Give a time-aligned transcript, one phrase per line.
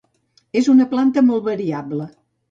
[0.61, 2.09] És una planta molt variable.